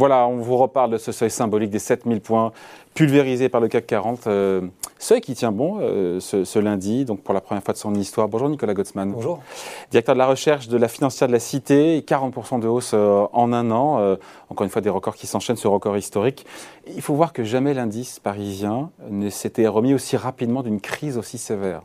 Voilà, 0.00 0.26
on 0.26 0.36
vous 0.36 0.56
reparle 0.56 0.92
de 0.92 0.96
ce 0.96 1.12
seuil 1.12 1.30
symbolique 1.30 1.68
des 1.68 1.78
7000 1.78 2.22
points 2.22 2.52
pulvérisés 2.94 3.50
par 3.50 3.60
le 3.60 3.68
CAC 3.68 3.86
40. 3.86 4.28
Euh, 4.28 4.62
seuil 4.98 5.20
qui 5.20 5.34
tient 5.34 5.52
bon 5.52 5.76
euh, 5.82 6.20
ce, 6.20 6.58
lundi, 6.58 7.04
donc 7.04 7.20
pour 7.20 7.34
la 7.34 7.42
première 7.42 7.62
fois 7.62 7.74
de 7.74 7.78
son 7.78 7.94
histoire. 7.94 8.26
Bonjour 8.26 8.48
Nicolas 8.48 8.72
Gottsman. 8.72 9.12
Bonjour. 9.12 9.42
Directeur 9.90 10.14
de 10.14 10.18
la 10.18 10.26
recherche 10.26 10.68
de 10.68 10.78
la 10.78 10.88
financière 10.88 11.28
de 11.28 11.34
la 11.34 11.38
Cité, 11.38 12.00
40% 12.00 12.60
de 12.60 12.66
hausse 12.66 12.92
euh, 12.94 13.26
en 13.34 13.52
un 13.52 13.70
an. 13.70 14.16
encore 14.48 14.64
une 14.64 14.70
fois, 14.70 14.80
des 14.80 14.88
records 14.88 15.16
qui 15.16 15.26
s'enchaînent, 15.26 15.56
ce 15.56 15.68
record 15.68 15.98
historique. 15.98 16.46
Il 16.86 17.02
faut 17.02 17.14
voir 17.14 17.34
que 17.34 17.44
jamais 17.44 17.74
l'indice 17.74 18.20
parisien 18.20 18.88
ne 19.10 19.28
s'était 19.28 19.66
remis 19.66 19.92
aussi 19.92 20.16
rapidement 20.16 20.62
d'une 20.62 20.80
crise 20.80 21.18
aussi 21.18 21.36
sévère, 21.36 21.82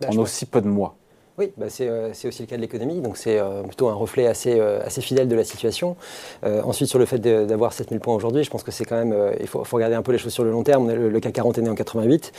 bah, 0.00 0.06
en 0.12 0.18
aussi 0.18 0.46
peu 0.46 0.60
de 0.60 0.68
mois. 0.68 0.94
Oui, 1.38 1.52
bah 1.58 1.66
euh, 1.82 2.10
c'est 2.14 2.28
aussi 2.28 2.40
le 2.40 2.46
cas 2.46 2.56
de 2.56 2.62
l'économie, 2.62 3.02
donc 3.02 3.18
c'est 3.18 3.38
euh, 3.38 3.62
plutôt 3.62 3.88
un 3.88 3.94
reflet 3.94 4.26
assez, 4.26 4.58
euh, 4.58 4.80
assez 4.82 5.02
fidèle 5.02 5.28
de 5.28 5.36
la 5.36 5.44
situation. 5.44 5.94
ensuite, 6.42 6.88
sur 6.88 6.98
le 6.98 7.04
fait 7.04 7.18
d'avoir 7.18 7.74
7000 7.74 8.00
points 8.00 8.14
aujourd'hui, 8.14 8.42
je 8.42 8.48
pense 8.48 8.62
que 8.62 8.70
c'est 8.70 8.86
quand 8.86 8.96
même, 8.96 9.14
il 9.38 9.46
faut, 9.46 9.62
regarder 9.70 9.96
un 9.96 10.02
peu 10.02 10.12
les 10.12 10.18
choses 10.18 10.32
sur 10.32 10.44
le 10.44 10.50
long 10.50 10.62
terme. 10.62 10.90
Le, 10.90 11.20
CAC 11.20 11.34
40 11.34 11.58
est 11.58 11.62
né 11.62 11.68
en 11.68 11.74
88, 11.74 12.32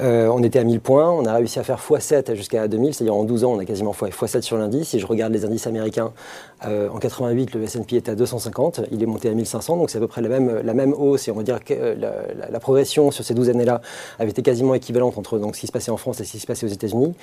on 0.00 0.42
était 0.42 0.60
à 0.60 0.64
1000 0.64 0.80
points, 0.80 1.10
on 1.10 1.26
a 1.26 1.34
réussi 1.34 1.58
à 1.58 1.62
faire 1.62 1.78
x7 1.78 2.34
jusqu'à 2.34 2.68
2000, 2.68 2.94
c'est-à-dire 2.94 3.14
en 3.14 3.24
12 3.24 3.44
ans, 3.44 3.52
on 3.52 3.58
a 3.58 3.66
quasiment 3.66 3.92
x7 3.92 4.40
sur 4.40 4.56
l'indice. 4.56 4.88
Si 4.88 4.98
je 4.98 5.06
regarde 5.06 5.32
les 5.32 5.44
indices 5.44 5.66
américains, 5.66 6.12
en 6.64 6.98
88, 6.98 7.54
le 7.54 7.62
S&P 7.64 7.96
était 7.96 8.12
à 8.12 8.14
250, 8.14 8.80
il 8.90 9.02
est 9.02 9.06
monté 9.06 9.28
à 9.28 9.34
1500, 9.34 9.76
donc 9.76 9.90
c'est 9.90 9.98
à 9.98 10.00
peu 10.00 10.08
près 10.08 10.22
la 10.22 10.28
même, 10.28 10.60
la 10.64 10.74
même 10.74 10.94
hausse, 10.94 11.28
et 11.28 11.30
on 11.30 11.34
va 11.34 11.42
dire 11.42 11.62
que 11.62 11.74
la, 11.74 12.60
progression 12.60 13.10
sur 13.10 13.24
ces 13.24 13.34
12 13.34 13.50
années-là 13.50 13.82
avait 14.18 14.30
été 14.30 14.42
quasiment 14.42 14.74
équivalente 14.74 15.18
entre 15.18 15.38
donc, 15.38 15.54
ce 15.54 15.60
qui 15.60 15.66
se 15.66 15.72
passait 15.72 15.90
en 15.90 15.96
France 15.96 16.20
et 16.20 16.24
ce 16.24 16.32
qui 16.32 16.38
se 16.38 16.46
passait 16.46 16.66
aux 16.66 16.70
États-Unis. 16.70 17.14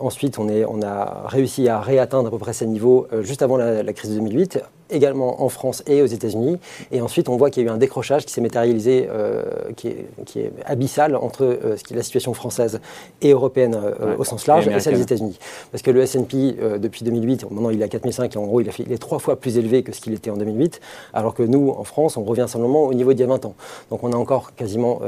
ensuite, 0.00 0.38
on 0.38 0.48
est 0.48 0.55
on 0.64 0.82
a 0.82 1.24
réussi 1.26 1.68
à 1.68 1.80
réatteindre 1.80 2.28
à 2.28 2.30
peu 2.30 2.38
près 2.38 2.52
ces 2.52 2.66
niveaux 2.66 3.06
euh, 3.12 3.22
juste 3.22 3.42
avant 3.42 3.56
la, 3.56 3.92
crise 3.92 4.10
de 4.10 4.16
2008, 4.16 4.60
également 4.90 5.42
en 5.42 5.48
France 5.48 5.82
et 5.86 6.02
aux 6.02 6.06
États-Unis. 6.06 6.58
Et 6.92 7.00
ensuite, 7.00 7.28
on 7.28 7.36
voit 7.36 7.50
qu'il 7.50 7.62
y 7.62 7.66
a 7.66 7.70
eu 7.70 7.72
un 7.72 7.78
décrochage 7.78 8.24
qui 8.24 8.32
s'est 8.32 8.40
matérialisé, 8.40 9.08
euh, 9.10 9.42
qui, 9.76 9.88
est, 9.88 10.52
abyssal 10.64 11.16
entre 11.16 11.44
euh, 11.44 11.76
ce 11.76 11.84
qui 11.84 11.94
est 11.94 11.96
la 11.96 12.02
situation 12.02 12.34
française 12.34 12.80
et 13.22 13.30
européenne 13.30 13.78
au 14.18 14.24
sens 14.24 14.46
large 14.46 14.68
et, 14.68 14.80
celle 14.80 14.94
des 14.94 15.02
États-Unis. 15.02 15.38
Parce 15.70 15.82
que 15.82 15.90
le 15.90 16.02
S&P, 16.02 16.56
depuis 16.78 17.04
2008, 17.04 17.50
maintenant 17.50 17.70
il 17.70 17.80
est 17.80 17.84
à 17.84 17.88
4005 17.88 18.34
et 18.34 18.38
en 18.38 18.44
gros 18.44 18.60
il, 18.60 18.68
a 18.68 18.72
fait, 18.72 18.84
il 18.84 18.92
est 18.92 18.98
trois 18.98 19.18
fois 19.18 19.36
plus 19.36 19.58
élevé 19.58 19.82
que 19.82 19.92
ce 19.92 20.00
qu'il 20.00 20.12
était 20.12 20.30
en 20.30 20.36
2008, 20.36 20.80
alors 21.12 21.34
que 21.34 21.42
nous, 21.42 21.70
en 21.70 21.84
France, 21.84 22.16
on 22.16 22.24
revient 22.24 22.46
simplement 22.48 22.82
au 22.82 22.94
niveau 22.94 23.12
d'il 23.12 23.20
y 23.20 23.24
a 23.24 23.26
20 23.26 23.44
ans. 23.46 23.54
Donc 23.90 24.04
on 24.04 24.12
a 24.12 24.16
encore 24.16 24.54
quasiment, 24.54 25.00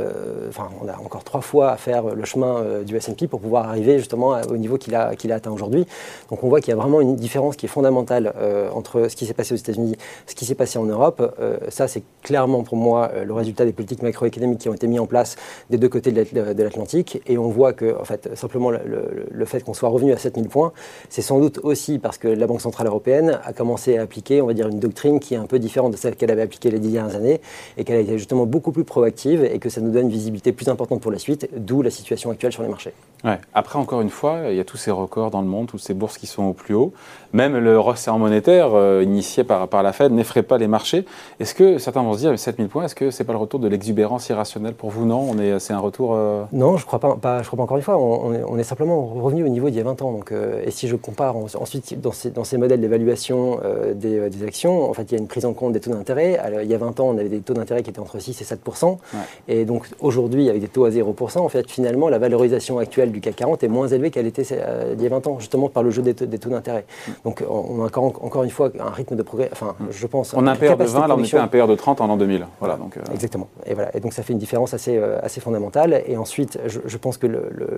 enfin 0.48 0.68
on 0.82 0.88
a 0.88 0.96
encore 0.98 1.24
trois 1.24 1.40
fois 1.40 1.70
à 1.70 1.76
faire 1.76 2.14
le 2.14 2.24
chemin 2.24 2.82
du 2.84 2.96
S&P 2.96 3.26
pour 3.26 3.40
pouvoir 3.40 3.68
arriver 3.68 3.98
justement 3.98 4.36
au 4.50 4.56
niveau 4.56 4.78
qu'il 4.78 4.94
a, 4.94 5.14
qu'il 5.16 5.32
a 5.32 5.36
atteint 5.36 5.50
aujourd'hui. 5.50 5.86
Donc 6.30 6.42
on 6.44 6.48
voit 6.48 6.60
qu'il 6.60 6.70
y 6.70 6.72
a 6.72 6.76
vraiment 6.76 7.00
une 7.00 7.16
différence 7.16 7.56
qui 7.56 7.66
est 7.66 7.68
fondamentale 7.68 8.32
euh, 8.36 8.70
entre 8.72 9.08
ce 9.08 9.16
qui 9.16 9.26
s'est 9.26 9.34
passé 9.34 9.54
aux 9.54 9.56
États-Unis, 9.56 9.67
ce 9.74 10.34
qui 10.34 10.44
s'est 10.44 10.54
passé 10.54 10.78
en 10.78 10.84
Europe. 10.84 11.34
Euh, 11.40 11.58
ça, 11.68 11.88
c'est 11.88 12.02
clairement 12.22 12.62
pour 12.62 12.76
moi 12.76 13.10
euh, 13.14 13.24
le 13.24 13.32
résultat 13.32 13.64
des 13.64 13.72
politiques 13.72 14.02
macroéconomiques 14.02 14.60
qui 14.60 14.68
ont 14.68 14.74
été 14.74 14.86
mises 14.86 15.00
en 15.00 15.06
place 15.06 15.36
des 15.70 15.78
deux 15.78 15.88
côtés 15.88 16.12
de 16.12 16.62
l'Atlantique. 16.62 17.22
Et 17.26 17.38
on 17.38 17.48
voit 17.48 17.72
que, 17.72 17.98
en 17.98 18.04
fait, 18.04 18.30
simplement 18.36 18.70
le, 18.70 19.44
fait 19.44 19.62
qu'on 19.62 19.74
soit 19.74 19.88
revenu 19.88 20.12
à 20.12 20.18
7000 20.18 20.48
points, 20.48 20.72
c'est 21.08 21.22
sans 21.22 21.40
doute 21.40 21.60
aussi 21.62 21.98
parce 21.98 22.18
que 22.18 22.28
la 22.28 22.46
Banque 22.46 22.60
Centrale 22.60 22.86
Européenne 22.86 23.40
a 23.44 23.52
commencé 23.52 23.96
à 23.96 24.02
appliquer, 24.02 24.42
on 24.42 24.46
va 24.46 24.52
dire, 24.52 24.68
une 24.68 24.78
doctrine 24.78 25.20
qui 25.20 25.34
est 25.34 25.38
un 25.38 25.46
peu 25.46 25.58
différente 25.58 25.92
de 25.92 25.96
celle 25.96 26.16
qu'elle 26.16 26.30
avait 26.30 26.42
appliquée 26.42 26.70
les 26.70 26.78
dix 26.78 26.90
dernières 26.90 27.16
années 27.16 27.40
et 27.76 27.84
qu'elle 27.84 27.96
a 27.96 28.00
été 28.00 28.18
justement 28.18 28.44
beaucoup 28.44 28.72
plus 28.72 28.84
proactive 28.84 29.44
et 29.44 29.58
que 29.58 29.70
ça 29.70 29.80
nous 29.80 29.90
donne 29.90 30.04
une 30.04 30.12
visibilité 30.12 30.52
plus 30.52 30.68
importante 30.68 31.00
pour 31.00 31.10
la 31.10 31.18
suite, 31.18 31.48
d'où 31.56 31.82
la 31.82 31.90
situation 31.90 32.30
actuelle 32.30 32.52
sur 32.52 32.62
les 32.62 32.68
marchés. 32.68 32.92
Ouais. 33.24 33.38
Après, 33.54 33.78
encore 33.78 34.00
une 34.00 34.10
fois, 34.10 34.42
il 34.50 34.56
y 34.56 34.60
a 34.60 34.64
tous 34.64 34.76
ces 34.76 34.90
records 34.90 35.30
dans 35.30 35.40
le 35.40 35.48
monde, 35.48 35.66
tous 35.66 35.78
ces 35.78 35.94
bourses 35.94 36.18
qui 36.18 36.26
sont 36.26 36.44
au 36.44 36.52
plus 36.52 36.74
haut. 36.74 36.92
Même 37.32 37.56
le 37.56 37.78
resserrement 37.78 38.18
monétaire 38.18 38.74
euh, 38.74 39.02
initié 39.02 39.44
par, 39.44 39.57
par 39.66 39.82
la 39.82 39.92
Fed 39.92 40.12
n'effraie 40.12 40.42
pas 40.42 40.58
les 40.58 40.68
marchés. 40.68 41.04
Est-ce 41.40 41.54
que 41.54 41.78
certains 41.78 42.02
vont 42.02 42.14
se 42.14 42.18
dire, 42.18 42.38
7000 42.38 42.68
points, 42.68 42.84
est-ce 42.84 42.94
que 42.94 43.10
c'est 43.10 43.24
pas 43.24 43.32
le 43.32 43.38
retour 43.38 43.60
de 43.60 43.68
l'exubérance 43.68 44.28
irrationnelle 44.28 44.74
pour 44.74 44.90
vous? 44.90 45.06
Non, 45.06 45.26
on 45.30 45.38
est, 45.38 45.58
c'est 45.58 45.72
un 45.72 45.78
retour. 45.78 46.14
Euh, 46.14 46.44
non, 46.52 46.76
je 46.76 46.86
crois 46.86 46.98
pas, 46.98 47.16
pas, 47.16 47.42
Je 47.42 47.46
crois 47.46 47.56
pas 47.56 47.62
encore 47.64 47.76
une 47.76 47.82
fois. 47.82 47.98
On, 47.98 48.32
est, 48.34 48.42
on 48.46 48.58
est, 48.58 48.62
simplement 48.62 49.06
revenu 49.06 49.44
au 49.44 49.48
niveau 49.48 49.70
d'il 49.70 49.78
y 49.78 49.80
a 49.80 49.84
20 49.84 50.02
ans. 50.02 50.12
Donc, 50.12 50.32
euh, 50.32 50.62
et 50.64 50.70
si 50.70 50.88
je 50.88 50.96
compare 50.96 51.36
ensuite 51.36 52.00
dans 52.00 52.12
ces, 52.12 52.30
dans 52.30 52.44
ces 52.44 52.58
modèles 52.58 52.80
d'évaluation 52.80 53.60
des, 53.94 54.28
des, 54.30 54.44
actions, 54.44 54.88
en 54.88 54.94
fait, 54.94 55.10
il 55.10 55.12
y 55.12 55.14
a 55.16 55.20
une 55.20 55.28
prise 55.28 55.44
en 55.44 55.52
compte 55.52 55.72
des 55.72 55.80
taux 55.80 55.90
d'intérêt. 55.90 56.38
il 56.62 56.70
y 56.70 56.74
a 56.74 56.78
20 56.78 57.00
ans, 57.00 57.08
on 57.08 57.18
avait 57.18 57.28
des 57.28 57.40
taux 57.40 57.54
d'intérêt 57.54 57.82
qui 57.82 57.90
étaient 57.90 57.98
entre 57.98 58.18
6 58.18 58.40
et 58.40 58.44
7 58.44 58.60
Et 59.48 59.64
donc 59.64 59.88
aujourd'hui, 60.00 60.48
avec 60.48 60.60
des 60.60 60.68
taux 60.68 60.84
à 60.84 60.90
0 60.90 61.14
en 61.36 61.48
fait, 61.48 61.70
finalement, 61.70 62.08
la 62.08 62.18
valorisation 62.18 62.78
actuelle 62.78 63.12
du 63.12 63.20
CAC 63.20 63.36
40 63.36 63.62
est 63.64 63.68
moins 63.68 63.88
élevée 63.88 64.10
qu'elle 64.10 64.26
était 64.26 64.42
il 64.42 65.02
y 65.02 65.06
a 65.06 65.08
20 65.08 65.26
ans, 65.26 65.38
justement 65.38 65.68
par 65.68 65.82
le 65.82 65.90
jeu 65.90 66.02
des, 66.02 66.14
taux 66.14 66.50
d'intérêt. 66.50 66.84
Donc 67.24 67.44
on 67.48 67.82
a 67.82 67.86
encore, 67.86 68.04
encore, 68.22 68.44
une 68.44 68.50
fois 68.50 68.70
un 68.78 68.90
rythme 68.90 69.16
de 69.16 69.22
progrès, 69.22 69.47
enfin 69.52 69.74
je 69.90 70.06
pense... 70.06 70.34
On 70.34 70.46
a 70.46 70.52
un 70.52 70.56
PR 70.56 70.76
de 70.76 70.84
20, 70.84 71.06
là 71.06 71.16
on 71.16 71.22
était 71.22 71.36
un 71.36 71.46
PR 71.48 71.66
de 71.66 71.74
30 71.74 72.00
en 72.00 72.06
l'an 72.06 72.16
2000. 72.16 72.46
Voilà, 72.60 72.76
donc, 72.76 72.96
euh. 72.96 73.00
Exactement. 73.12 73.48
Et, 73.66 73.74
voilà. 73.74 73.94
et 73.96 74.00
donc 74.00 74.12
ça 74.12 74.22
fait 74.22 74.32
une 74.32 74.38
différence 74.38 74.74
assez, 74.74 74.96
euh, 74.96 75.18
assez 75.22 75.40
fondamentale. 75.40 76.02
Et 76.06 76.16
ensuite, 76.16 76.58
je, 76.66 76.96
pense 76.96 77.16
que 77.16 77.26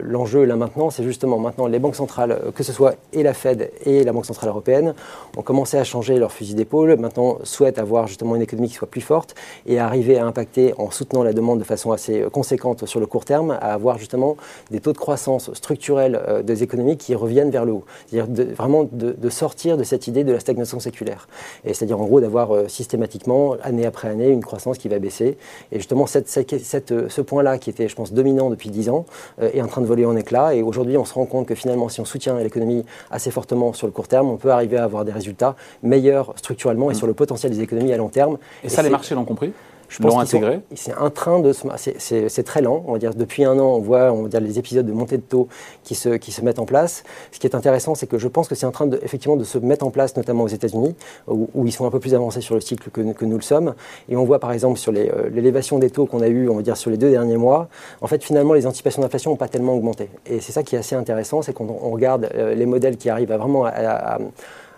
l'enjeu 0.03 0.45
là 0.45 0.57
maintenant, 0.57 0.91
c'est 0.91 1.03
justement 1.03 1.39
maintenant 1.39 1.67
les 1.67 1.79
banques 1.79 1.97
centrales, 1.97 2.33
euh, 2.33 2.51
que 2.53 2.63
ce 2.63 2.73
soit 2.73 2.95
et 3.13 3.23
la 3.23 3.35
Fed 3.35 3.71
et 3.85 4.05
la 4.05 4.13
Banque 4.13 4.27
Centrale 4.27 4.49
Européenne, 4.51 4.95
ont 5.37 5.43
commencé 5.43 5.77
à 5.77 5.85
changer 5.85 6.19
leur 6.19 6.33
fusil 6.33 6.55
d'épaule, 6.55 6.97
maintenant 6.97 7.39
souhaitent 7.43 7.79
avoir 7.79 8.07
justement 8.07 8.37
une 8.37 8.43
économie 8.43 8.69
qui 8.69 8.75
soit 8.75 8.91
plus 8.91 9.01
forte 9.01 9.35
et 9.67 9.79
arriver 9.79 10.19
à 10.19 10.27
impacter 10.27 10.75
en 10.79 10.91
soutenant 10.91 11.23
la 11.23 11.33
demande 11.33 11.59
de 11.59 11.65
façon 11.65 11.93
assez 11.93 12.25
conséquente 12.33 12.87
sur 12.87 13.01
le 13.01 13.07
court 13.07 13.25
terme, 13.25 13.53
à 13.61 13.73
avoir 13.73 13.99
justement 13.99 14.37
des 14.71 14.81
taux 14.81 14.93
de 14.93 14.99
croissance 14.99 15.53
structurels 15.55 16.21
des 16.45 16.63
économies 16.63 16.97
qui 16.97 17.15
reviennent 17.15 17.51
vers 17.51 17.65
le 17.65 17.73
haut. 17.73 17.85
C'est-à-dire 18.07 18.55
vraiment 18.55 18.89
de, 18.91 19.31
sortir 19.31 19.77
de 19.77 19.85
cette 19.85 20.07
idée 20.07 20.25
de 20.25 20.33
la 20.33 20.41
stagnation 20.41 20.81
séculaire. 20.81 21.29
Et 21.65 21.75
c'est-à-dire 21.75 22.01
en 22.01 22.05
gros 22.05 22.21
d'avoir 22.21 22.55
euh, 22.55 22.69
systématiquement, 22.69 23.57
année 23.63 23.87
après 23.87 24.09
année, 24.09 24.29
une 24.29 24.43
croissance 24.43 24.79
qui 24.79 24.89
va 24.89 24.99
baisser. 24.99 25.37
Et 25.73 25.77
justement, 25.77 26.07
cette, 26.07 26.29
cette, 26.29 26.93
euh, 26.93 27.09
ce 27.09 27.21
point-là, 27.21 27.59
qui 27.59 27.71
était, 27.71 27.89
je 27.89 27.95
pense, 27.95 28.13
dominant 28.13 28.51
depuis 28.51 28.71
10 28.71 28.91
ans, 28.91 29.07
euh, 29.41 29.51
est 29.53 29.63
en 29.63 29.67
train 29.67 29.81
de 29.81 29.87
voler 29.87 30.05
en 30.05 30.17
éclats. 30.17 30.55
Et 30.55 30.63
aujourd'hui, 30.63 30.97
on 30.97 31.05
se 31.05 31.15
rend 31.15 31.27
compte 31.27 31.47
que 31.47 31.55
finalement, 31.55 31.89
si 31.89 32.01
on 32.01 32.05
soutient 32.05 32.39
l'économie 32.39 32.85
assez 33.11 33.31
fortement 33.31 33.73
sur 33.73 33.87
le 33.87 33.93
court 33.93 34.09
terme, 34.09 34.29
on 34.29 34.37
peut 34.37 34.51
arriver 34.51 34.77
à 34.77 34.85
avoir 34.85 35.05
des 35.05 35.13
résultats 35.13 35.57
meilleurs 35.83 36.33
structurellement 36.37 36.91
et 36.91 36.95
mmh. 36.95 36.99
sur 36.99 37.07
le 37.07 37.15
potentiel 37.15 37.53
des 37.53 37.61
économies 37.61 37.93
à 37.93 37.97
long 37.97 38.09
terme. 38.09 38.39
Et, 38.65 38.69
ça, 38.69 38.83
les 38.83 38.91
marchés 38.91 39.15
l'ont 39.15 39.25
compris? 39.25 39.53
Je 39.91 39.99
pense 39.99 40.17
intégré 40.17 40.61
C'est 40.75 40.95
un 40.97 41.11
train 41.11 41.41
de 41.41 41.53
c'est 41.77 42.43
très 42.45 42.63
lent. 42.63 42.85
On 42.87 42.93
va 42.93 42.99
dire 42.99 43.13
depuis 43.13 43.45
un 43.45 43.59
an, 43.59 43.75
on 43.75 43.81
voit, 43.81 44.13
on 44.13 44.23
va 44.23 44.29
dire 44.29 44.41
les 44.41 44.59
épisodes 44.59 44.87
de 44.87 44.93
montée 44.93 45.17
de 45.17 45.23
taux 45.23 45.49
qui 45.83 45.97
se, 45.97 46.11
qui 46.11 46.31
se 46.31 46.43
mettent 46.43 46.61
en 46.61 46.65
place. 46.65 47.03
Ce 47.33 47.41
qui 47.41 47.47
est 47.47 47.57
intéressant, 47.57 47.97
c'est 47.97 48.07
que 48.07 48.17
je 48.17 48.29
pense 48.29 48.47
que 48.47 48.55
c'est 48.55 48.67
en 48.67 48.71
train 48.71 48.87
de, 48.87 49.01
effectivement 49.03 49.37
de 49.37 49.43
se 49.45 49.59
mettre 49.59 49.85
en 49.85 49.91
place, 49.91 50.17
notamment 50.17 50.45
aux 50.45 50.49
États-Unis, 50.49 50.95
où, 51.27 51.49
ils 51.67 51.73
sont 51.73 51.87
un 51.87 51.91
peu 51.91 51.99
plus 51.99 52.15
avancés 52.15 52.41
sur 52.41 52.55
le 52.55 52.61
cycle 52.61 52.89
que, 52.91 53.01
que 53.01 53.25
nous 53.25 53.37
le 53.37 53.43
sommes. 53.43 53.75
Et 54.09 54.17
on 54.17 54.25
voit 54.25 54.39
par 54.39 54.53
exemple 54.53 54.79
sur 54.79 54.93
euh, 54.95 55.29
l'élévation 55.31 55.81
des 55.81 55.91
taux 55.91 56.07
qu'on 56.07 56.21
a 56.21 56.29
eu, 56.29 56.49
on 56.49 56.55
va 56.55 56.63
dire 56.63 56.77
sur 56.77 56.91
les 56.91 56.97
deux 56.97 57.11
derniers 57.11 57.37
mois, 57.37 57.69
en 58.01 58.07
fait 58.07 58.23
finalement 58.23 58.55
les 58.55 58.67
anticipations 58.67 59.03
d'inflation 59.03 59.33
n'ont 59.33 59.37
pas 59.37 59.49
tellement 59.49 59.75
augmenté. 59.75 60.09
Et 60.27 60.41
c'est 60.41 60.53
ça 60.53 60.63
qui 60.63 60.77
est 60.77 60.79
assez 60.79 60.95
intéressant, 60.95 61.43
c'est 61.43 61.53
qu'on 61.53 61.91
regarde 61.91 62.29
euh, 62.37 62.55
les 62.55 62.67
modèles 62.67 62.97
qui 62.97 63.11
arrivent 63.11 63.33
à 63.33 63.39
vraiment 63.39 63.65
à 63.65 64.19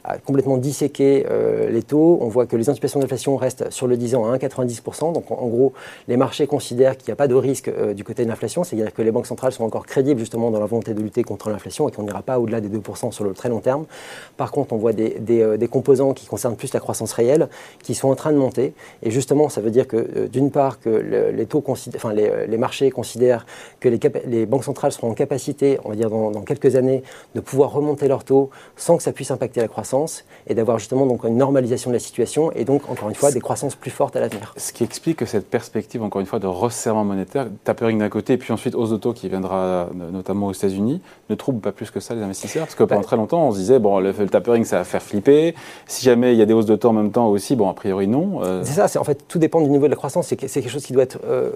a 0.05 0.19
complètement 0.19 0.57
disséqué 0.57 1.27
euh, 1.31 1.71
les 1.71 1.83
taux. 1.83 2.19
On 2.21 2.29
voit 2.29 2.47
que 2.47 2.57
les 2.57 2.69
anticipations 2.69 3.01
d'inflation 3.01 3.37
restent 3.37 3.71
sur 3.71 3.87
le 3.87 3.97
10 3.97 4.17
ans 4.17 4.31
à 4.31 4.37
1,90%. 4.37 5.13
Donc 5.13 5.31
en, 5.31 5.47
gros, 5.47 5.73
les 6.09 6.17
marchés 6.17 6.47
considèrent 6.47 6.97
qu'il 6.97 7.09
n'y 7.09 7.13
a 7.13 7.17
pas 7.17 7.29
de 7.29 7.35
risque 7.35 7.69
euh, 7.69 7.95
du 7.95 8.03
côté 8.03 8.25
de 8.25 8.29
l'inflation, 8.29 8.65
c'est-à-dire 8.65 8.93
que 8.93 9.03
les 9.03 9.13
banques 9.13 9.27
centrales 9.27 9.53
sont 9.53 9.65
encore 9.65 9.87
crédibles 9.87 10.19
justement 10.19 10.51
dans 10.51 10.59
la 10.59 10.67
volonté 10.67 10.95
de 10.95 11.01
lutter 11.01 11.23
contre 11.23 11.51
l'inflation 11.51 11.89
et 11.89 11.93
qu'on 11.93 12.03
n'ira 12.03 12.23
pas 12.23 12.41
au-delà 12.41 12.61
des 12.61 12.69
2% 12.69 13.13
sur 13.13 13.25
le 13.25 13.33
très 13.33 13.49
long 13.49 13.61
terme. 13.61 13.85
Par 14.37 14.51
contre, 14.51 14.73
on 14.73 14.77
voit 14.77 14.93
des, 14.93 15.17
euh, 15.31 15.57
des, 15.57 15.69
composants 15.69 16.15
qui 16.15 16.27
concernent 16.27 16.57
plus 16.57 16.75
la 16.75 16.81
croissance 16.81 17.13
réelle 17.13 17.49
qui 17.83 17.95
sont 17.95 18.09
en 18.09 18.17
train 18.17 18.33
de 18.33 18.37
monter. 18.37 18.75
Et 19.03 19.11
justement, 19.11 19.49
ça 19.49 19.61
veut 19.61 19.71
dire 19.71 19.87
que 19.87 20.27
d'une 20.27 20.51
part, 20.51 20.81
que 20.81 20.91
les, 20.91 21.47
taux 21.47 21.63
enfin, 21.67 22.13
les, 22.13 22.47
les, 22.47 22.59
marchés 22.59 22.91
considèrent 22.91 23.47
que 23.81 23.89
les, 23.89 24.01
les, 24.27 24.47
banques 24.47 24.65
centrales 24.65 24.93
seront 24.93 25.11
en 25.11 25.15
capacité, 25.15 25.79
on 25.85 25.91
va 25.91 25.97
dire 25.97 26.11
dans, 26.11 26.43
quelques 26.43 26.77
années, 26.77 27.03
de 27.35 27.41
pouvoir 27.41 27.73
remonter 27.73 28.09
leurs 28.09 28.25
taux 28.25 28.51
sans 28.77 28.97
que 28.97 29.03
ça 29.03 29.13
puisse 29.13 29.31
impacter 29.31 29.61
la 29.61 29.69
croissance 29.93 30.25
et 30.47 30.55
d'avoir 30.55 30.79
justement 30.79 31.07
donc 31.07 31.25
une 31.25 31.37
normalisation 31.37 31.91
de 31.91 31.95
la 31.95 32.01
situation 32.01 32.51
et 32.53 32.65
donc 32.65 32.89
encore 32.91 33.09
une 33.09 33.15
fois 33.15 33.31
des 33.31 33.41
croissances 33.41 33.75
plus 33.75 33.91
fortes 33.91 34.17
à 34.17 34.21
l'avenir. 34.21 34.55
Ce 34.57 34.73
qui 34.73 34.85
explique 34.85 35.19
que 35.19 35.27
cette 35.27 35.49
perspective 35.49 36.03
encore 36.03 36.21
une 36.21 36.27
fois 36.27 36.39
de 36.39 36.47
resserrement 36.47 37.05
monétaire, 37.05 37.47
tapering 37.65 37.99
d'un 37.99 38.09
côté 38.09 38.35
et 38.35 38.39
puis 38.39 38.53
ensuite 38.53 38.75
hausse 38.75 38.91
de 38.91 38.97
taux 38.97 39.13
qui 39.13 39.29
viendra 39.29 39.89
notamment 40.13 40.49
aux 40.49 40.53
États-Unis, 40.53 41.01
ne 41.31 41.35
trouble 41.35 41.61
pas 41.61 41.73
plus 41.73 41.91
que 41.91 42.01
ça 42.01 42.15
les 42.15 42.23
investisseurs 42.23 42.65
parce 42.65 42.75
que 42.75 42.85
pendant 42.85 43.01
bah, 43.01 43.07
très 43.07 43.17
longtemps 43.17 43.47
on 43.49 43.53
se 43.53 43.59
disait 43.59 43.79
bon 43.79 43.99
le, 44.01 44.13
tapering 44.13 44.65
ça 44.65 44.79
va 44.79 44.85
faire 44.85 45.03
flipper, 45.03 45.55
si 45.87 46.05
jamais 46.05 46.33
il 46.33 46.39
y 46.39 46.43
a 46.43 46.47
des 46.47 46.55
hausses 46.55 46.67
de 46.67 46.77
taux 46.77 46.89
en 46.89 46.95
même 46.95 47.13
temps 47.13 47.29
aussi 47.29 47.55
bon 47.55 47.69
a 47.69 47.75
priori 47.75 48.09
non. 48.09 48.41
Euh. 48.43 48.63
C'est 48.65 48.75
ça, 48.75 48.89
c'est 48.89 48.99
en 48.99 49.05
fait 49.05 49.27
tout 49.29 49.39
dépend 49.39 49.61
du 49.61 49.69
niveau 49.69 49.85
de 49.85 49.91
la 49.91 49.97
croissance, 49.97 50.27
c'est 50.27 50.37
quelque 50.37 50.69
chose 50.69 50.85
qui 50.85 50.93
doit 50.93 51.03
être 51.03 51.19
euh, 51.27 51.51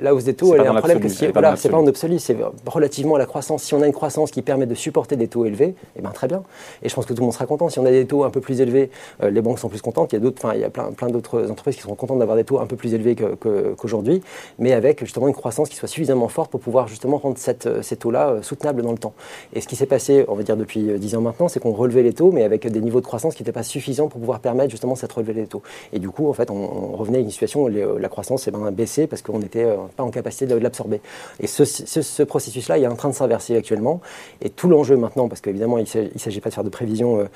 la 0.00 0.14
hausse 0.14 0.24
des 0.24 0.34
taux 0.34 0.54
elle 0.54 0.62
est 0.62 0.66
un 0.66 0.74
problème 0.74 1.00
que 1.00 1.32
voilà, 1.32 1.56
c'est 1.56 1.68
pas 1.68 1.78
en 1.78 1.86
absolu, 1.86 2.18
c'est 2.18 2.36
relativement 2.66 3.16
à 3.16 3.18
la 3.18 3.26
croissance. 3.26 3.62
Si 3.62 3.74
on 3.74 3.82
a 3.82 3.86
une 3.86 3.92
croissance 3.92 4.30
qui 4.30 4.42
permet 4.42 4.66
de 4.66 4.74
supporter 4.74 5.16
des 5.16 5.28
taux 5.28 5.44
élevés, 5.44 5.68
et 5.68 5.74
eh 5.96 6.02
ben 6.02 6.10
très 6.10 6.28
bien. 6.28 6.42
Et 6.82 6.88
je 6.88 6.94
pense 6.94 7.06
que 7.06 7.12
tout 7.12 7.20
le 7.20 7.24
monde 7.24 7.34
sera 7.34 7.46
content. 7.46 7.57
Si 7.68 7.78
on 7.78 7.86
a 7.86 7.90
des 7.90 8.06
taux 8.06 8.24
un 8.24 8.30
peu 8.30 8.40
plus 8.40 8.60
élevés, 8.60 8.90
les 9.22 9.40
banques 9.40 9.58
sont 9.58 9.68
plus 9.68 9.82
contentes. 9.82 10.12
Il 10.12 10.22
y 10.22 10.64
a 10.64 10.70
plein, 10.70 11.08
d'autres 11.08 11.50
entreprises 11.50 11.76
qui 11.76 11.82
sont 11.82 11.94
contentes 11.94 12.18
d'avoir 12.18 12.36
des 12.36 12.44
taux 12.44 12.60
un 12.60 12.66
peu 12.66 12.76
plus 12.76 12.94
élevés 12.94 13.16
qu'aujourd'hui, 13.16 14.22
mais 14.58 14.72
avec 14.72 15.00
justement 15.04 15.28
une 15.28 15.34
croissance 15.34 15.68
qui 15.68 15.76
soit 15.76 15.88
suffisamment 15.88 16.28
forte 16.28 16.50
pour 16.50 16.60
pouvoir 16.60 16.88
justement 16.88 17.18
rendre 17.18 17.38
cette, 17.38 17.82
ces 17.82 17.96
taux-là 17.96 18.42
soutenables 18.42 18.82
dans 18.82 18.92
le 18.92 18.98
temps. 18.98 19.14
Et 19.54 19.60
ce 19.60 19.68
qui 19.68 19.76
s'est 19.76 19.86
passé, 19.86 20.24
on 20.28 20.34
va 20.34 20.42
dire 20.42 20.56
depuis 20.56 20.98
10 20.98 21.16
ans 21.16 21.20
maintenant, 21.20 21.48
c'est 21.48 21.60
qu'on 21.60 21.72
relevait 21.72 22.02
les 22.02 22.12
taux, 22.12 22.32
mais 22.32 22.44
avec 22.44 22.66
des 22.66 22.80
niveaux 22.80 23.00
de 23.00 23.06
croissance 23.06 23.34
qui 23.34 23.42
n'étaient 23.42 23.52
pas 23.52 23.62
suffisants 23.62 24.08
pour 24.08 24.20
pouvoir 24.20 24.40
permettre 24.40 24.70
justement 24.70 24.94
cette 24.94 25.12
relevée 25.12 25.34
des 25.34 25.46
taux. 25.46 25.62
Et 25.92 25.98
du 25.98 26.08
coup, 26.10 26.28
en 26.28 26.32
fait, 26.32 26.50
on, 26.50 26.96
revenait 26.96 27.18
à 27.18 27.20
une 27.20 27.30
situation 27.30 27.64
où 27.64 27.68
la 27.68 28.08
croissance 28.08 28.48
eh 28.48 28.50
ben, 28.50 28.70
baissait 28.70 29.06
parce 29.06 29.22
qu'on 29.22 29.38
n'était 29.38 29.66
pas 29.96 30.02
en 30.02 30.10
capacité 30.10 30.46
de, 30.46 30.54
l'absorber. 30.56 31.00
Et 31.40 31.46
ce, 31.46 31.64
ce, 31.64 32.22
processus-là, 32.22 32.78
il 32.78 32.84
est 32.84 32.88
en 32.88 32.96
train 32.96 33.08
de 33.08 33.14
s'inverser 33.14 33.56
actuellement. 33.56 34.00
Et 34.42 34.50
tout 34.50 34.68
l'enjeu 34.68 34.96
maintenant, 34.96 35.28
parce 35.28 35.40
qu'évidemment, 35.40 35.78
il 35.78 35.82
ne 35.82 36.18
s'agit 36.18 36.40
pas 36.40 36.48
de 36.48 36.54
faire 36.54 36.64
de 36.64 36.68
prévisions 36.68 37.28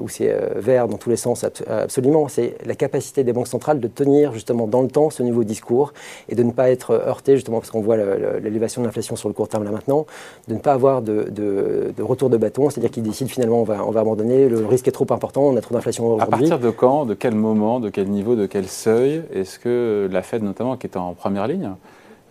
où 0.00 0.08
c'est 0.08 0.34
vert 0.56 0.88
dans 0.88 0.96
tous 0.96 1.10
les 1.10 1.16
sens, 1.16 1.44
absolument, 1.68 2.28
c'est 2.28 2.56
la 2.64 2.74
capacité 2.74 3.24
des 3.24 3.32
banques 3.32 3.48
centrales 3.48 3.80
de 3.80 3.88
tenir 3.88 4.32
justement 4.32 4.66
dans 4.66 4.82
le 4.82 4.88
temps 4.88 5.10
ce 5.10 5.22
niveau 5.22 5.42
de 5.42 5.48
discours 5.48 5.92
et 6.28 6.34
de 6.34 6.42
ne 6.42 6.50
pas 6.52 6.70
être 6.70 6.92
heurté 6.92 7.34
justement 7.36 7.58
parce 7.58 7.70
qu'on 7.70 7.80
voit 7.80 7.96
l'élévation 7.96 8.82
de 8.82 8.86
l'inflation 8.86 9.16
sur 9.16 9.28
le 9.28 9.34
court 9.34 9.48
terme 9.48 9.64
là 9.64 9.70
maintenant, 9.70 10.06
de 10.48 10.54
ne 10.54 10.58
pas 10.58 10.72
avoir 10.72 11.02
de, 11.02 11.28
de, 11.30 12.02
retour 12.02 12.30
de 12.30 12.36
bâton, 12.36 12.70
c'est-à-dire 12.70 12.90
qu'ils 12.90 13.02
décident 13.02 13.30
finalement 13.30 13.60
on 13.60 13.64
va, 13.64 13.84
on 13.84 13.90
va 13.90 14.00
abandonner, 14.00 14.48
le 14.48 14.64
risque 14.66 14.88
est 14.88 14.92
trop 14.92 15.06
important, 15.10 15.42
on 15.42 15.56
a 15.56 15.60
trop 15.60 15.74
d'inflation 15.74 16.06
aujourd'hui. 16.06 16.26
À 16.26 16.30
partir 16.30 16.58
de 16.58 16.70
quand, 16.70 17.06
de 17.06 17.14
quel 17.14 17.34
moment, 17.34 17.80
de 17.80 17.90
quel 17.90 18.08
niveau, 18.08 18.36
de 18.36 18.46
quel 18.46 18.66
seuil 18.66 19.22
est-ce 19.32 19.58
que 19.58 20.08
la 20.10 20.22
Fed 20.22 20.42
notamment, 20.42 20.76
qui 20.76 20.86
est 20.86 20.96
en 20.96 21.14
première 21.14 21.46
ligne, 21.46 21.70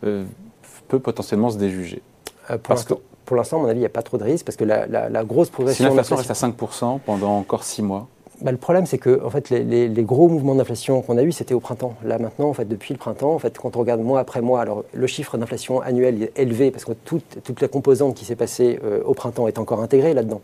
euh, 0.04 0.24
peut 0.88 1.00
potentiellement 1.00 1.50
se 1.50 1.58
déjuger? 1.58 2.02
Euh, 2.50 2.58
Parce 2.62 2.84
que 2.84 2.94
pour 3.30 3.38
l'instant, 3.38 3.60
à 3.60 3.62
mon 3.62 3.68
avis, 3.68 3.78
il 3.78 3.82
n'y 3.82 3.86
a 3.86 3.90
pas 3.90 4.02
trop 4.02 4.18
de 4.18 4.24
risque 4.24 4.44
parce 4.44 4.56
que 4.56 4.64
la, 4.64 4.88
la 4.88 5.24
grosse 5.24 5.52
progression. 5.52 5.84
Si 5.86 5.88
l'inflation 5.88 6.16
reste 6.16 6.32
à 6.32 6.34
5% 6.34 7.00
pendant 7.06 7.38
encore 7.38 7.64
6 7.64 7.84
mois 7.84 8.08
bah, 8.42 8.52
le 8.52 8.58
problème, 8.58 8.86
c'est 8.86 8.98
que 8.98 9.22
en 9.24 9.30
fait, 9.30 9.50
les, 9.50 9.90
gros 10.04 10.30
mouvements 10.30 10.56
d'inflation 10.56 11.02
qu'on 11.02 11.18
a 11.18 11.24
eus, 11.24 11.34
c'était 11.34 11.54
au 11.54 11.60
printemps. 11.60 11.96
Là, 12.06 12.18
maintenant, 12.20 12.48
en 12.50 12.54
fait, 12.54 12.66
depuis 12.66 12.94
le 12.94 12.98
printemps, 12.98 13.34
en 13.34 13.40
fait, 13.40 13.58
quand 13.58 13.76
on 13.76 13.80
regarde 13.80 14.02
mois 14.02 14.22
après 14.22 14.42
mois, 14.42 14.62
alors 14.62 14.86
le 14.94 15.08
chiffre 15.08 15.38
d'inflation 15.38 15.82
annuel 15.82 16.24
est 16.24 16.40
élevé 16.40 16.72
parce 16.72 16.86
que 16.86 16.94
toute, 16.94 17.62
la 17.62 17.68
composante 17.68 18.16
qui 18.16 18.24
s'est 18.24 18.38
passée 18.38 18.80
euh, 18.84 19.02
au 19.04 19.14
printemps 19.14 19.48
est 19.48 19.60
encore 19.60 19.82
intégrée 19.82 20.14
là-dedans. 20.14 20.42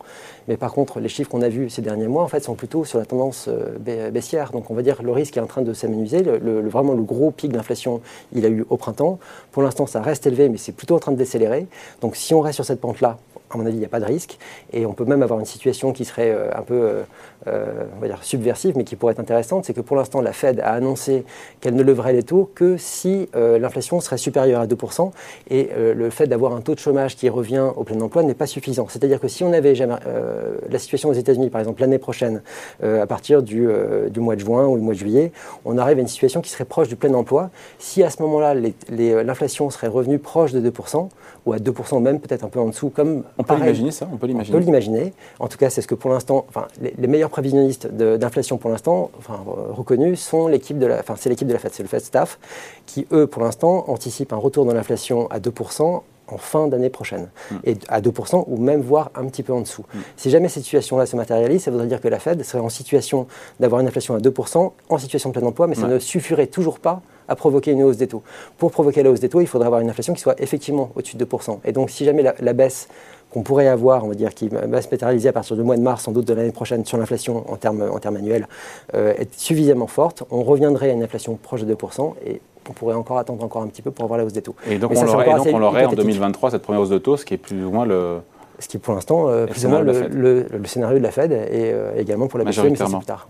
Mais 0.50 0.58
par 0.58 0.74
contre, 0.74 1.00
les 1.00 1.08
chiffres 1.08 1.30
qu'on 1.30 1.42
a 1.42 1.48
vus 1.48 1.70
ces 1.70 1.82
derniers 1.82 2.08
mois, 2.08 2.24
en 2.24 2.28
fait, 2.28 2.44
sont 2.44 2.56
plutôt 2.56 2.84
sur 2.84 3.00
la 3.00 3.06
tendance 3.06 3.48
euh, 3.48 4.10
baissière. 4.12 4.52
Donc, 4.52 4.70
on 4.70 4.74
va 4.74 4.82
dire 4.82 5.02
le 5.02 5.12
risque 5.12 5.38
est 5.38 5.42
en 5.42 5.48
train 5.48 5.62
de 5.62 5.74
s'amenuiser. 5.74 6.22
Vraiment, 6.22 6.94
le 6.94 7.04
gros 7.04 7.32
pic 7.32 7.52
d'inflation, 7.52 8.02
il 8.34 8.46
a 8.46 8.50
eu 8.50 8.66
au 8.70 8.76
printemps. 8.76 9.20
Pour 9.54 9.64
l'instant, 9.64 9.86
ça 9.86 10.02
reste 10.02 10.28
élevé, 10.28 10.50
mais 10.50 10.58
c'est 10.58 10.74
plutôt 10.74 10.96
en 10.96 11.00
train 11.00 11.14
de 11.14 11.18
décélérer. 11.18 11.68
Donc, 12.02 12.18
si 12.18 12.34
on 12.34 12.42
reste 12.42 12.56
sur 12.56 12.66
cette 12.66 12.82
pente-là, 12.82 13.18
à 13.50 13.58
mon 13.58 13.66
avis, 13.66 13.76
il 13.76 13.80
n'y 13.80 13.86
a 13.86 13.90
pas 13.90 14.00
de 14.00 14.06
risque. 14.06 14.38
Et 14.74 14.86
on 14.86 14.94
peut 14.94 15.06
même 15.06 15.22
avoir 15.22 15.40
une 15.40 15.46
situation 15.46 15.94
qui 15.94 16.06
serait 16.06 16.32
euh, 16.32 16.50
un 16.54 16.62
peu, 16.62 16.74
euh, 16.74 17.04
euh, 17.48 17.84
on 17.96 18.02
va 18.02 18.08
dire, 18.08 18.24
subversive, 18.24 18.76
mais 18.76 18.84
qui 18.84 18.96
pourrait 18.96 19.14
être 19.14 19.20
intéressante. 19.20 19.66
C'est 19.66 19.74
que 19.74 19.82
pour 19.82 19.96
l'instant, 19.96 20.22
la 20.22 20.34
Fed 20.34 20.60
a 20.60 20.72
annoncé 20.72 21.26
qu'elle 21.62 21.76
ne 21.76 21.84
leverait 21.84 22.14
les 22.14 22.24
taux 22.24 22.50
que 22.56 22.78
si 22.78 23.30
l'inflation 23.34 24.00
serait 24.00 24.18
supérieure 24.18 24.62
à 24.62 24.68
2%. 24.68 25.12
Et 25.50 25.70
le 25.76 26.10
fait 26.10 26.28
d'avoir 26.28 26.54
un 26.56 26.62
taux 26.62 26.74
de 26.74 26.80
chômage 26.80 27.16
qui 27.16 27.30
revient 27.30 27.70
au 27.76 27.84
plein 27.84 28.00
emploi 28.02 28.24
n'est 28.24 28.34
pas 28.34 28.48
suffisant. 28.48 28.88
C'est-à-dire 28.90 29.20
que 29.20 29.28
si 29.28 29.44
on 29.44 29.54
avait 29.54 29.74
la 29.74 30.80
situation 30.80 31.10
aux 31.10 31.14
États-Unis, 31.14 31.50
par 31.50 31.62
exemple, 31.62 31.82
l'année 31.82 31.98
prochaine, 31.98 32.42
à 32.82 33.06
partir 33.06 33.44
du, 33.44 33.68
du, 34.10 34.20
mois 34.20 34.36
de 34.36 34.42
juin 34.42 34.66
ou 34.68 34.78
du 34.78 34.84
mois 34.84 34.94
de 34.94 35.00
juillet, 35.00 35.32
on 35.66 35.78
arrive 35.78 35.98
à 35.98 36.02
une 36.02 36.08
situation 36.08 36.42
qui 36.42 36.50
serait 36.50 36.66
proche 36.66 36.88
du 36.88 36.96
plein 36.96 37.14
emploi. 37.14 37.50
Si 37.80 38.04
à 38.04 38.10
ce 38.10 38.22
moment-là, 38.22 38.56
l'inflation 38.90 39.70
serait 39.70 39.88
revenue 39.88 40.20
proche 40.20 40.52
de 40.52 40.70
2%, 40.70 41.10
ou 41.46 41.54
à 41.54 41.58
2% 41.58 42.02
même, 42.02 42.20
peut-être 42.20 42.44
un 42.44 42.50
peu 42.50 42.60
en 42.60 42.68
dessous, 42.68 42.90
comme 42.90 43.24
on 43.38 43.44
peut 43.44 43.56
l'imaginer 43.56 43.92
ça, 43.92 44.08
on 44.12 44.18
peut 44.18 44.28
l'imaginer. 44.28 44.56
On 44.56 44.60
peut 44.60 44.66
l'imaginer. 44.66 45.14
En 45.40 45.48
tout 45.48 45.58
cas, 45.58 45.70
c'est 45.70 45.82
ce 45.82 45.88
que 45.88 45.96
pour 45.96 46.12
l'instant, 46.12 46.46
enfin, 46.50 46.68
les, 46.82 47.08
meilleurs 47.08 47.30
prévisionnistes 47.30 47.88
d'inflation 47.88 48.58
pour 48.58 48.70
l'instant, 48.70 49.12
enfin, 49.18 49.44
reconnus, 49.46 50.20
sont 50.20 50.48
l'équipe 50.48 50.80
de 50.80 50.86
la, 50.86 51.00
enfin, 51.00 51.16
c'est 51.18 51.30
l'équipe 51.30 51.48
de 51.48 51.54
la 51.54 51.60
Fed, 51.60 51.72
c'est 51.74 51.84
le 51.84 51.90
Fed 51.90 52.02
Staff, 52.02 52.40
qui 52.86 53.08
eux, 53.12 53.28
pour 53.28 53.44
l'instant, 53.44 53.86
anticipent 53.88 54.34
un 54.34 54.38
retour 54.38 54.66
dans 54.66 54.74
l'inflation 54.74 55.28
à 55.32 55.40
2% 55.40 56.02
en 56.28 56.38
fin 56.38 56.68
d'année 56.68 56.90
prochaine, 56.90 57.30
hmm. 57.52 57.56
et 57.66 57.76
à 57.88 58.02
2%, 58.02 58.46
ou 58.48 58.58
même 58.58 58.82
voire 58.82 59.12
un 59.16 59.26
petit 59.26 59.44
peu 59.44 59.54
en 59.54 59.62
dessous. 59.62 59.86
Hmm. 59.94 60.00
Si 60.18 60.30
jamais 60.30 60.50
cette 60.50 60.64
situation-là 60.64 61.06
se 61.06 61.16
matérialise, 61.16 61.64
ça 61.64 61.72
voudrait 61.72 61.88
dire 61.88 62.02
que 62.02 62.08
la 62.08 62.20
Fed 62.20 62.42
serait 62.44 62.64
en 62.64 62.70
situation 62.70 63.28
d'avoir 63.60 63.82
une 63.82 63.88
inflation 63.88 64.16
à 64.16 64.20
2%, 64.20 64.72
en 64.90 64.98
situation 64.98 65.30
de 65.30 65.38
plein 65.38 65.48
emploi, 65.48 65.68
mais 65.68 65.76
ça 65.76 65.88
ne 65.88 66.00
suffirait 66.00 66.48
toujours 66.48 66.80
pas 66.80 67.02
à 67.28 67.36
provoquer 67.36 67.72
une 67.72 67.84
hausse 67.84 67.98
des 67.98 68.08
taux. 68.08 68.24
Pour 68.58 68.72
provoquer 68.72 69.04
la 69.04 69.12
hausse 69.12 69.20
des 69.20 69.30
taux, 69.30 69.42
il 69.42 69.48
faudrait 69.48 69.68
avoir 69.68 69.82
une 69.82 69.90
inflation 69.90 70.14
qui 70.14 70.22
soit 70.22 70.40
effectivement 70.42 70.92
au-dessus 70.96 71.18
de 71.18 71.26
2%. 71.26 71.60
Et 71.66 71.72
donc, 71.72 71.90
si 71.90 72.06
jamais 72.06 72.24
la, 72.24 72.54
baisse 72.54 72.88
qu'on 73.36 73.42
pourrait 73.42 73.68
avoir, 73.68 74.06
on 74.06 74.08
va 74.08 74.16
dire, 74.16 74.34
qui 74.34 74.48
va 74.48 74.82
se 74.82 74.88
matérialiser 74.90 75.28
à 75.28 75.34
partir 75.34 75.58
du 75.58 75.62
mois 75.62 75.76
de 75.76 75.82
mars, 75.82 76.04
sans 76.04 76.14
doute 76.14 76.26
de 76.26 76.34
l'année 76.34 76.54
prochaine, 76.54 76.86
sur 76.86 76.98
l'inflation 76.98 77.44
en 77.52 77.58
termes, 77.58 77.82
en 77.82 78.00
termes 78.00 78.16
annuels, 78.16 78.48
euh, 78.94 79.14
est 79.18 79.38
suffisamment 79.38 79.88
forte, 79.88 80.24
on 80.32 80.42
reviendrait 80.42 80.90
à 80.90 80.94
une 80.94 81.04
inflation 81.04 81.36
proche 81.36 81.64
de 81.64 81.76
2%. 81.76 82.14
Et 82.26 82.40
on 82.70 82.72
pourrait 82.72 82.96
encore 82.96 83.18
attendre 83.18 83.44
encore 83.44 83.62
un 83.62 83.68
petit 83.68 83.82
peu 83.82 83.92
pour 83.92 84.06
avoir 84.06 84.18
la 84.18 84.24
hausse 84.24 84.32
des 84.32 84.42
taux. 84.42 84.56
Et 84.70 84.78
donc, 84.78 84.94
on 84.96 85.60
l'aurait 85.60 85.86
en 85.86 85.92
2023, 85.92 86.52
cette 86.52 86.62
première 86.62 86.82
hausse 86.82 86.90
de 86.90 86.98
taux, 86.98 87.18
ce 87.18 87.26
qui 87.26 87.34
est 87.34 87.38
plus 87.38 87.62
ou 87.64 87.72
moins 87.72 87.86
le, 87.86 88.20
ce 88.60 88.68
qui 88.68 88.78
est 88.78 88.80
pour 88.80 88.94
l'instant 88.94 89.28
euh, 89.28 89.46
plus 89.46 89.66
ou 89.66 89.70
moins 89.70 89.82
le, 89.82 90.46
scénario 90.66 90.98
de 90.98 91.04
la 91.04 91.12
Fed 91.12 91.32
et 91.32 91.38
euh, 91.52 91.98
également 91.98 92.28
pour 92.28 92.40
la 92.40 92.46
BCE, 92.46 92.60
mais 92.64 92.72
plus 92.72 93.06
tard. 93.06 93.28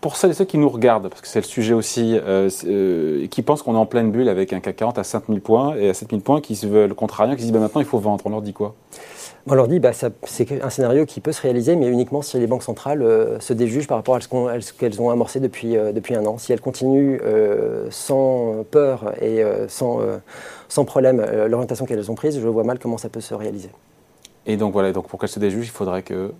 Pour 0.00 0.16
celles 0.16 0.30
et 0.30 0.34
ceux 0.34 0.44
qui 0.44 0.58
nous 0.58 0.68
regardent, 0.68 1.08
parce 1.08 1.20
que 1.20 1.28
c'est 1.28 1.40
le 1.40 1.46
sujet 1.46 1.74
aussi, 1.74 2.18
euh, 2.22 3.26
qui 3.28 3.42
pensent 3.42 3.62
qu'on 3.62 3.74
est 3.74 3.78
en 3.78 3.86
pleine 3.86 4.10
bulle 4.10 4.28
avec 4.28 4.52
un 4.52 4.60
CAC 4.60 4.76
40 4.76 4.98
à 4.98 5.04
5000 5.04 5.40
points 5.40 5.76
et 5.76 5.88
à 5.88 5.94
7000 5.94 6.22
points 6.22 6.40
qui 6.40 6.56
se 6.56 6.66
veulent 6.66 6.94
contrariens, 6.94 7.34
qui 7.34 7.42
se 7.42 7.46
disent 7.46 7.52
bah, 7.52 7.60
maintenant 7.60 7.80
il 7.80 7.86
faut 7.86 7.98
vendre, 7.98 8.24
on 8.26 8.30
leur 8.30 8.42
dit 8.42 8.52
quoi? 8.52 8.74
On 9.46 9.54
leur 9.54 9.68
dit 9.68 9.78
bah, 9.78 9.92
c'est 9.92 10.62
un 10.62 10.70
scénario 10.70 11.06
qui 11.06 11.20
peut 11.20 11.32
se 11.32 11.42
réaliser, 11.42 11.76
mais 11.76 11.86
uniquement 11.86 12.22
si 12.22 12.38
les 12.38 12.46
banques 12.46 12.62
centrales 12.62 13.04
se 13.40 13.52
déjugent 13.52 13.86
par 13.86 13.98
rapport 13.98 14.16
à 14.16 14.20
ce 14.20 14.72
qu'elles 14.72 15.00
ont 15.00 15.10
amorcé 15.10 15.40
depuis, 15.40 15.74
depuis 15.74 16.14
un 16.14 16.24
an. 16.26 16.38
Si 16.38 16.52
elles 16.52 16.60
continuent 16.60 17.18
sans 17.90 18.64
peur 18.70 19.14
et 19.22 19.42
sans, 19.68 20.00
sans 20.68 20.84
problème 20.84 21.24
l'orientation 21.46 21.86
qu'elles 21.86 22.10
ont 22.10 22.14
prise, 22.16 22.40
je 22.40 22.48
vois 22.48 22.64
mal 22.64 22.78
comment 22.78 22.98
ça 22.98 23.08
peut 23.08 23.20
se 23.20 23.34
réaliser. 23.34 23.70
Et 24.46 24.56
donc 24.56 24.72
voilà, 24.72 24.92
donc 24.92 25.08
pour 25.08 25.18
qu'elle 25.18 25.28
se 25.28 25.40
déjuge, 25.40 25.66
il 25.66 25.70
faudrait 25.70 26.02
que 26.02 26.32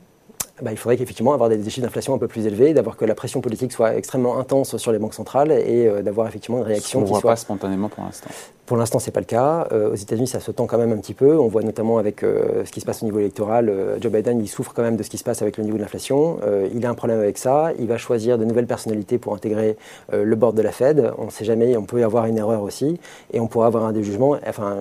bah, 0.63 0.73
il 0.73 0.79
faudrait 0.79 0.97
qu'effectivement 0.97 1.35
avoir 1.35 1.51
des, 1.51 1.63
chiffres 1.69 1.87
d'inflation 1.87 2.15
un 2.15 2.19
peu 2.19 2.29
plus 2.29 2.47
élevés, 2.47 2.73
d'avoir 2.73 2.97
que 2.97 3.05
la 3.05 3.15
pression 3.15 3.41
politique 3.41 3.73
soit 3.73 3.95
extrêmement 3.95 4.39
intense 4.39 4.77
sur 4.79 4.91
les 4.91 4.99
banques 4.99 5.15
centrales 5.15 5.53
et 5.53 5.87
euh, 5.87 6.03
d'avoir 6.03 6.27
effectivement 6.27 6.59
une 6.59 6.65
réaction 6.65 7.03
qui 7.03 7.11
soit. 7.11 7.21
pas 7.21 7.37
spontanément 7.37 7.89
pour 7.89 8.05
l'instant. 8.05 8.31
Pour 8.67 8.77
l'instant, 8.77 8.99
ce 8.99 9.07
n'est 9.07 9.13
pas 9.13 9.21
le 9.21 9.27
cas. 9.27 9.69
Euh, 9.71 9.93
aux 9.93 9.95
États-Unis, 9.95 10.27
ça 10.27 10.41
se 10.41 10.51
tend 10.51 10.67
quand 10.67 10.77
même 10.77 10.91
un 10.91 10.97
petit 10.97 11.15
peu. 11.15 11.39
On 11.39 11.47
voit 11.47 11.63
notamment 11.63 11.99
avec 11.99 12.25
euh, 12.25 12.65
ce 12.65 12.73
qui 12.73 12.81
se 12.81 12.85
passe 12.85 13.03
au 13.03 13.07
niveau 13.07 13.21
électoral, 13.21 13.69
euh, 13.69 13.97
Joe 14.01 14.11
Biden, 14.11 14.41
il 14.41 14.49
souffre 14.49 14.73
quand 14.75 14.83
même 14.83 14.97
de 14.97 15.05
ce 15.05 15.11
qui 15.11 15.19
se 15.19 15.25
passe 15.25 15.41
avec 15.41 15.57
le 15.57 15.63
niveau 15.63 15.77
de 15.77 15.83
l'inflation. 15.83 16.39
il 16.75 16.85
a 16.85 16.91
un 16.91 16.95
problème 16.95 17.21
avec 17.21 17.39
ça. 17.39 17.71
Il 17.79 17.87
va 17.87 17.97
choisir 17.97 18.39
de 18.39 18.45
nouvelles 18.45 18.67
personnalités 18.67 19.19
pour 19.19 19.35
intégrer 19.35 19.77
le 20.13 20.37
board 20.37 20.57
de 20.57 20.63
la 20.63 20.73
Fed. 20.73 21.13
On 21.19 21.27
ne 21.27 21.31
sait 21.31 21.45
jamais, 21.45 21.77
on 21.77 21.85
peut 21.85 22.01
y 22.01 22.03
avoir 22.03 22.27
une 22.27 22.39
erreur 22.39 22.63
aussi. 22.63 22.99
Et 23.33 23.39
on 23.39 23.47
pourra 23.47 23.67
avoir 23.67 23.85
un 23.85 23.93
déjugement. 23.93 24.37
Enfin, 24.47 24.79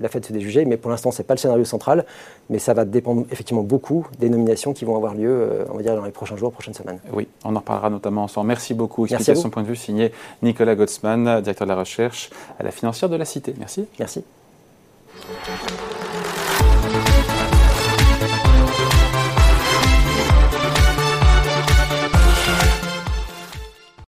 la 0.00 0.08
Fed 0.08 0.24
se 0.24 0.32
déjuger, 0.32 0.64
mais 0.64 0.76
pour 0.76 0.90
l'instant, 0.90 1.10
ce 1.12 1.18
n'est 1.18 1.26
pas 1.26 1.34
le 1.34 1.38
scénario 1.38 1.64
central. 1.64 2.04
Mais 2.50 2.58
ça 2.58 2.74
va 2.74 2.84
dépendre 2.84 3.24
effectivement 3.30 3.62
beaucoup 3.62 4.06
des 4.18 4.28
nominations 4.28 4.72
qui 4.72 4.84
vont 4.84 4.96
avoir 4.96 5.14
lieu, 5.14 5.64
on 5.70 5.76
va 5.76 5.82
dire, 5.82 5.94
dans 5.94 6.04
les 6.04 6.10
prochains 6.10 6.36
jours, 6.36 6.52
prochaines 6.52 6.74
semaines. 6.74 6.98
Oui, 7.12 7.28
on 7.44 7.54
en 7.54 7.60
reparlera 7.60 7.90
notamment 7.90 8.24
ensemble. 8.24 8.48
Merci 8.48 8.74
beaucoup. 8.74 9.06
Explication 9.06 9.50
point 9.50 9.62
de 9.62 9.68
vue 9.68 9.76
signé 9.76 10.12
Nicolas 10.42 10.74
Gottsman, 10.74 11.40
directeur 11.40 11.66
de 11.66 11.72
la 11.72 11.78
recherche 11.78 12.30
à 12.58 12.62
la 12.62 12.70
financière 12.70 13.08
de 13.08 13.16
la 13.16 13.24
cité. 13.24 13.54
Merci. 13.58 13.86
Merci. 13.98 14.24